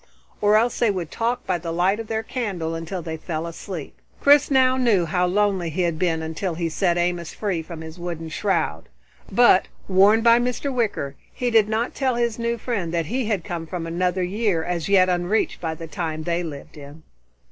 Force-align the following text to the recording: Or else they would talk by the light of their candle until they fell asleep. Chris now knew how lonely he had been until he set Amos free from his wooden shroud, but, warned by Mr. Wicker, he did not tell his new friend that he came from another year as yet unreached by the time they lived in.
Or 0.41 0.55
else 0.57 0.79
they 0.79 0.89
would 0.89 1.11
talk 1.11 1.45
by 1.45 1.59
the 1.59 1.71
light 1.71 1.99
of 1.99 2.07
their 2.07 2.23
candle 2.23 2.73
until 2.73 3.03
they 3.03 3.17
fell 3.17 3.45
asleep. 3.45 3.93
Chris 4.19 4.49
now 4.49 4.75
knew 4.75 5.05
how 5.05 5.27
lonely 5.27 5.69
he 5.69 5.83
had 5.83 5.99
been 5.99 6.23
until 6.23 6.55
he 6.55 6.69
set 6.69 6.97
Amos 6.97 7.35
free 7.35 7.61
from 7.61 7.81
his 7.81 7.99
wooden 7.99 8.29
shroud, 8.29 8.89
but, 9.31 9.67
warned 9.87 10.23
by 10.23 10.39
Mr. 10.39 10.73
Wicker, 10.73 11.15
he 11.31 11.51
did 11.51 11.69
not 11.69 11.93
tell 11.93 12.15
his 12.15 12.39
new 12.39 12.57
friend 12.57 12.91
that 12.91 13.05
he 13.05 13.29
came 13.41 13.67
from 13.67 13.85
another 13.85 14.23
year 14.23 14.63
as 14.63 14.89
yet 14.89 15.07
unreached 15.07 15.61
by 15.61 15.75
the 15.75 15.85
time 15.85 16.23
they 16.23 16.41
lived 16.41 16.77
in. 16.77 17.03